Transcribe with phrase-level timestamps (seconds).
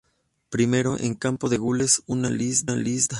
[0.49, 3.07] Primero: En campo de gules una lis, de plata.